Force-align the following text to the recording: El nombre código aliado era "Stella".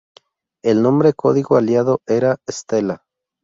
El 0.63 0.81
nombre 0.81 1.13
código 1.13 1.57
aliado 1.57 2.01
era 2.07 2.37
"Stella". 2.47 3.03